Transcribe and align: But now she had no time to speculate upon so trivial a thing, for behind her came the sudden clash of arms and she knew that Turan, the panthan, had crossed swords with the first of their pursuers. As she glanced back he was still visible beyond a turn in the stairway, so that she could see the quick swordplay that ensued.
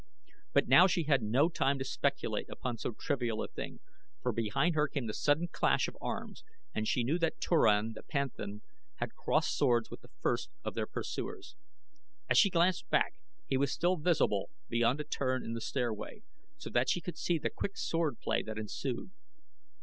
But 0.51 0.67
now 0.67 0.87
she 0.87 1.03
had 1.03 1.21
no 1.21 1.47
time 1.47 1.77
to 1.77 1.85
speculate 1.85 2.49
upon 2.49 2.79
so 2.79 2.91
trivial 2.93 3.43
a 3.43 3.47
thing, 3.47 3.81
for 4.19 4.31
behind 4.31 4.73
her 4.73 4.87
came 4.87 5.05
the 5.05 5.13
sudden 5.13 5.47
clash 5.51 5.87
of 5.87 5.95
arms 6.01 6.43
and 6.73 6.87
she 6.87 7.03
knew 7.03 7.19
that 7.19 7.39
Turan, 7.39 7.93
the 7.93 8.01
panthan, 8.01 8.63
had 8.95 9.13
crossed 9.13 9.55
swords 9.55 9.91
with 9.91 10.01
the 10.01 10.07
first 10.19 10.49
of 10.63 10.73
their 10.73 10.87
pursuers. 10.87 11.55
As 12.27 12.39
she 12.39 12.49
glanced 12.49 12.89
back 12.89 13.13
he 13.45 13.57
was 13.57 13.71
still 13.71 13.95
visible 13.95 14.49
beyond 14.69 14.99
a 14.99 15.03
turn 15.03 15.43
in 15.45 15.53
the 15.53 15.61
stairway, 15.61 16.23
so 16.57 16.71
that 16.71 16.89
she 16.89 16.99
could 16.99 17.19
see 17.19 17.37
the 17.37 17.51
quick 17.51 17.77
swordplay 17.77 18.41
that 18.41 18.57
ensued. 18.57 19.11